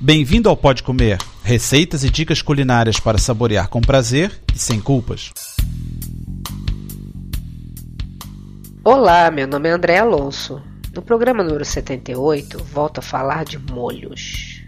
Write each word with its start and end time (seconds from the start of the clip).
Bem-vindo 0.00 0.48
ao 0.48 0.56
Pode 0.56 0.84
Comer, 0.84 1.18
receitas 1.42 2.04
e 2.04 2.10
dicas 2.10 2.40
culinárias 2.40 3.00
para 3.00 3.18
saborear 3.18 3.68
com 3.68 3.80
prazer 3.80 4.30
e 4.54 4.56
sem 4.56 4.80
culpas. 4.80 5.32
Olá, 8.84 9.28
meu 9.28 9.48
nome 9.48 9.68
é 9.68 9.72
André 9.72 9.98
Alonso. 9.98 10.62
No 10.94 11.02
programa 11.02 11.42
número 11.42 11.64
78, 11.64 12.62
volto 12.62 12.98
a 12.98 13.02
falar 13.02 13.44
de 13.44 13.58
molhos. 13.58 14.62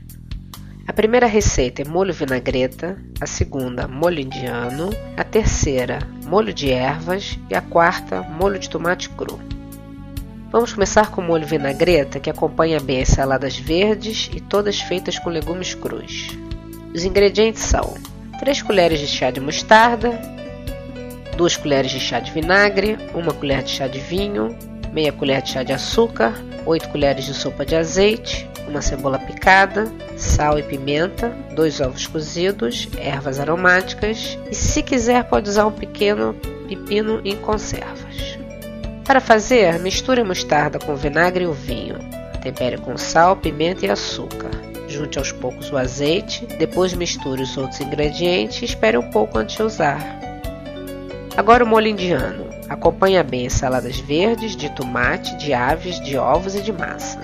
A 0.84 0.92
primeira 0.92 1.28
receita 1.28 1.82
é 1.82 1.84
molho 1.84 2.12
vinagreta, 2.12 3.00
a 3.20 3.26
segunda, 3.26 3.86
molho 3.86 4.18
indiano, 4.18 4.90
a 5.16 5.22
terceira, 5.22 6.00
molho 6.26 6.52
de 6.52 6.72
ervas 6.72 7.38
e 7.48 7.54
a 7.54 7.62
quarta, 7.62 8.20
molho 8.22 8.58
de 8.58 8.68
tomate 8.68 9.08
cru. 9.10 9.38
Vamos 10.50 10.72
começar 10.72 11.12
com 11.12 11.20
o 11.20 11.24
molho 11.24 11.46
vinagreta, 11.46 12.18
que 12.18 12.28
acompanha 12.28 12.80
bem 12.80 13.02
as 13.02 13.10
saladas 13.10 13.56
verdes 13.56 14.28
e 14.34 14.40
todas 14.40 14.80
feitas 14.80 15.16
com 15.16 15.30
legumes 15.30 15.74
crus. 15.74 16.36
Os 16.92 17.04
ingredientes 17.04 17.62
são 17.62 17.94
3 18.40 18.60
colheres 18.62 18.98
de 18.98 19.06
chá 19.06 19.30
de 19.30 19.40
mostarda, 19.40 20.20
2 21.36 21.56
colheres 21.56 21.92
de 21.92 22.00
chá 22.00 22.18
de 22.18 22.32
vinagre, 22.32 22.98
1 23.14 23.34
colher 23.34 23.62
de 23.62 23.70
chá 23.70 23.86
de 23.86 24.00
vinho, 24.00 24.58
meia 24.92 25.12
colher 25.12 25.40
de 25.40 25.50
chá 25.50 25.62
de 25.62 25.72
açúcar, 25.72 26.34
8 26.66 26.88
colheres 26.88 27.26
de 27.26 27.34
sopa 27.34 27.64
de 27.64 27.76
azeite, 27.76 28.50
uma 28.66 28.82
cebola 28.82 29.20
picada, 29.20 29.84
sal 30.16 30.58
e 30.58 30.64
pimenta, 30.64 31.28
dois 31.54 31.80
ovos 31.80 32.08
cozidos, 32.08 32.88
ervas 32.98 33.38
aromáticas 33.38 34.36
e 34.50 34.54
se 34.54 34.82
quiser 34.82 35.22
pode 35.24 35.48
usar 35.48 35.66
um 35.66 35.72
pequeno 35.72 36.34
pepino 36.68 37.20
em 37.24 37.36
conservas. 37.36 38.29
Para 39.10 39.20
fazer, 39.20 39.76
misture 39.80 40.20
a 40.20 40.24
mostarda 40.24 40.78
com 40.78 40.94
vinagre 40.94 41.42
e 41.42 41.46
o 41.48 41.52
vinho. 41.52 41.98
Tempere 42.40 42.78
com 42.78 42.96
sal, 42.96 43.34
pimenta 43.34 43.84
e 43.84 43.90
açúcar. 43.90 44.52
Junte 44.86 45.18
aos 45.18 45.32
poucos 45.32 45.68
o 45.72 45.76
azeite, 45.76 46.46
depois 46.60 46.94
misture 46.94 47.42
os 47.42 47.56
outros 47.56 47.80
ingredientes 47.80 48.62
e 48.62 48.66
espere 48.66 48.96
um 48.96 49.10
pouco 49.10 49.36
antes 49.36 49.56
de 49.56 49.64
usar. 49.64 49.98
Agora 51.36 51.64
o 51.64 51.66
molho 51.66 51.88
indiano. 51.88 52.46
Acompanha 52.68 53.24
bem 53.24 53.48
as 53.48 53.54
saladas 53.54 53.98
verdes, 53.98 54.54
de 54.54 54.70
tomate, 54.76 55.36
de 55.38 55.52
aves, 55.52 55.98
de 55.98 56.16
ovos 56.16 56.54
e 56.54 56.62
de 56.62 56.72
massa. 56.72 57.18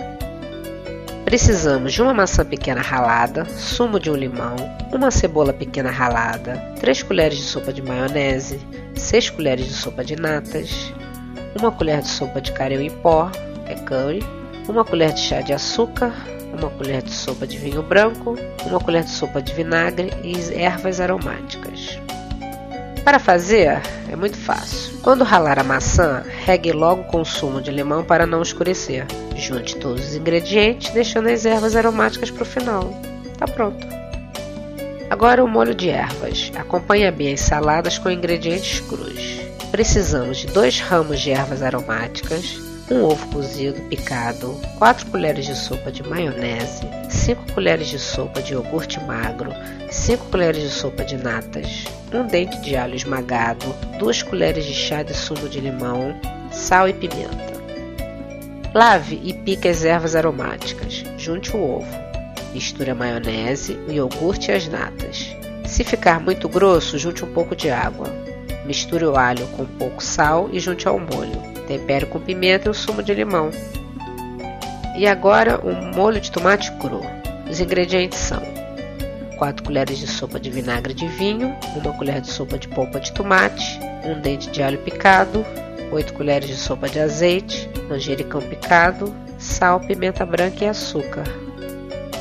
Precisamos 1.25 1.93
de 1.93 2.03
uma 2.03 2.13
maçã 2.13 2.45
pequena 2.45 2.81
ralada, 2.81 3.45
sumo 3.45 4.01
de 4.01 4.11
um 4.11 4.17
limão, 4.17 4.57
uma 4.93 5.13
cebola 5.13 5.53
pequena 5.53 5.93
ralada, 5.93 6.57
3 6.81 7.05
colheres 7.05 7.39
de 7.39 7.45
sopa 7.45 7.73
de 7.73 7.81
maionese, 7.81 8.59
6 8.97 9.31
colheres 9.31 9.67
de 9.67 9.73
sopa 9.73 10.05
de 10.05 10.17
natas, 10.17 10.93
uma 11.59 11.73
colher 11.73 12.01
de 12.03 12.09
sopa 12.09 12.41
de 12.41 12.53
caril 12.53 12.81
em 12.81 12.91
pó, 12.91 13.31
é 13.67 13.75
curry, 13.75 14.23
uma 14.69 14.85
colher 14.85 15.13
de 15.13 15.21
chá 15.21 15.41
de 15.41 15.53
açúcar, 15.53 16.13
uma 16.53 16.71
colher 16.71 17.03
de 17.03 17.13
sopa 17.13 17.47
de 17.47 17.57
vinho 17.59 17.83
branco, 17.83 18.37
uma 18.65 18.81
colher 18.81 19.05
de 19.05 19.11
sopa 19.11 19.41
de 19.41 19.53
vinagre 19.53 20.13
e 20.23 20.55
ervas 20.55 21.01
aromáticas. 21.01 21.99
Para 23.05 23.19
fazer, 23.21 23.81
é 24.11 24.17
muito 24.17 24.37
fácil. 24.37 24.99
Quando 25.01 25.23
ralar 25.23 25.61
a 25.61 25.65
maçã, 25.65 26.25
regue 26.45 26.73
logo 26.73 27.05
o 27.17 27.25
sumo 27.25 27.63
de 27.63 27.71
limão 27.71 28.03
para 28.03 28.27
não 28.27 28.43
escurecer. 28.43 29.07
Junte 29.37 29.77
todos 29.77 30.09
os 30.09 30.15
ingredientes, 30.17 30.91
deixando 30.91 31.29
as 31.29 31.47
ervas 31.47 31.77
aromáticas 31.77 32.33
para 32.33 32.43
o 32.43 32.47
final. 32.47 32.91
Tá 33.39 33.47
pronto. 33.47 33.87
Agora 35.09 35.45
o 35.45 35.47
molho 35.47 35.73
de 35.73 35.89
ervas. 35.89 36.51
Acompanhe 36.57 37.09
bem 37.13 37.35
as 37.35 37.41
saladas 37.43 37.97
com 37.97 38.11
ingredientes 38.11 38.81
crus. 38.81 39.46
Precisamos 39.77 40.39
de 40.39 40.47
2 40.47 40.81
ramos 40.81 41.21
de 41.21 41.33
ervas 41.33 41.63
aromáticas, 41.63 42.59
um 42.91 43.05
ovo 43.05 43.27
cozido 43.27 43.79
picado, 43.91 44.59
4 44.79 45.05
colheres 45.11 45.45
de 45.45 45.55
sopa 45.55 45.93
de 45.93 46.03
maionese, 46.03 46.89
5 47.11 47.53
colheres 47.53 47.89
de 47.89 47.99
sopa 47.99 48.41
de 48.41 48.55
iogurte 48.55 48.99
magro, 49.01 49.51
5 49.91 50.31
colheres 50.31 50.63
de 50.63 50.71
sopa 50.71 51.05
de 51.05 51.19
natas, 51.19 51.85
um 52.11 52.27
dente 52.27 52.59
de 52.63 52.75
alho 52.75 52.95
esmagado, 52.95 53.67
2 53.99 54.23
colheres 54.23 54.65
de 54.65 54.73
chá 54.73 55.03
de 55.03 55.13
sumo 55.13 55.47
de 55.47 55.61
limão, 55.61 56.19
sal 56.51 56.89
e 56.89 56.95
pimenta. 56.95 57.53
Lave 58.73 59.21
e 59.23 59.35
pique 59.35 59.69
as 59.69 59.85
ervas 59.85 60.17
aromáticas. 60.17 61.05
Junte 61.19 61.55
o 61.55 61.63
ovo. 61.63 61.99
Misture 62.55 62.93
a 62.93 62.95
maionese, 62.95 63.79
o 63.87 63.93
iogurte 63.93 64.51
e 64.51 64.55
as 64.55 64.67
natas. 64.69 65.37
Se 65.67 65.85
ficar 65.85 66.19
muito 66.19 66.49
grosso, 66.49 66.99
junte 66.99 67.23
um 67.23 67.33
pouco 67.35 67.55
de 67.55 67.69
água. 67.69 68.26
Misture 68.67 69.05
o 69.05 69.17
alho 69.17 69.47
com 69.49 69.65
pouco 69.65 70.03
sal 70.03 70.49
e 70.53 70.59
junte 70.59 70.89
ao 70.89 70.99
molho. 70.99 71.41
Tempere 71.69 72.07
com 72.07 72.19
pimenta 72.19 72.69
e 72.69 72.71
o 72.71 72.75
sumo 72.75 73.03
de 73.03 73.15
limão. 73.15 73.51
E 74.97 75.07
agora 75.07 75.61
o 75.65 75.71
um 75.71 75.95
molho 75.95 76.21
de 76.21 76.31
tomate 76.31 76.73
cru. 76.73 77.01
Os 77.49 77.61
ingredientes 77.61 78.19
são 78.19 78.43
4 79.37 79.63
colheres 79.63 79.99
de 79.99 80.07
sopa 80.07 80.41
de 80.41 80.51
vinagre 80.51 80.95
de 80.95 81.07
vinho, 81.07 81.55
1 81.77 81.93
colher 81.93 82.21
de 82.21 82.31
sopa 82.31 82.59
de 82.59 82.69
polpa 82.69 82.99
de 82.99 83.13
tomate, 83.13 83.79
um 84.05 84.21
dente 84.21 84.51
de 84.51 84.63
alho 84.63 84.79
picado, 84.79 85.45
8 85.93 86.13
colheres 86.15 86.49
de 86.49 86.57
sopa 86.57 86.89
de 86.89 86.99
azeite, 86.99 87.69
manjericão 87.89 88.41
picado, 88.41 89.15
sal, 89.39 89.79
pimenta 89.81 90.25
branca 90.27 90.65
e 90.65 90.69
açúcar. 90.69 91.25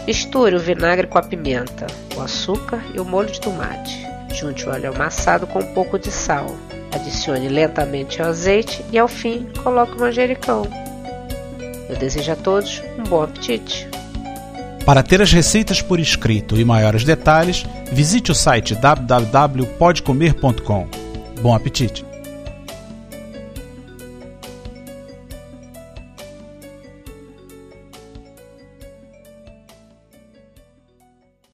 Misture 0.06 0.56
o 0.56 0.60
vinagre 0.60 1.08
com 1.08 1.18
a 1.18 1.24
pimenta, 1.24 1.88
o 2.16 2.22
açúcar 2.22 2.84
e 2.94 3.00
o 3.00 3.06
molho 3.06 3.32
de 3.32 3.42
tomate. 3.42 4.15
Junte 4.38 4.68
o 4.68 4.72
óleo 4.72 4.94
amassado 4.94 5.48
com 5.48 5.60
um 5.60 5.74
pouco 5.74 5.98
de 5.98 6.12
sal. 6.12 6.54
Adicione 6.92 7.48
lentamente 7.48 8.22
o 8.22 8.26
azeite 8.26 8.84
e, 8.92 9.00
ao 9.00 9.08
fim, 9.08 9.48
coloque 9.64 9.98
o 9.98 10.00
manjericão. 10.00 10.68
Eu 11.90 11.96
desejo 11.96 12.32
a 12.32 12.36
todos 12.36 12.84
um 12.98 13.04
bom 13.04 13.24
apetite. 13.24 13.90
Para 14.86 15.02
ter 15.02 15.20
as 15.22 15.32
receitas 15.32 15.82
por 15.82 16.00
escrito 16.00 16.60
e 16.60 16.66
maiores 16.66 17.04
detalhes, 17.04 17.66
visite 17.92 18.32
o 18.32 18.36
site 18.36 18.76
www.podcomer.com. 18.76 20.88
Bom 21.42 21.56
apetite! 21.56 22.05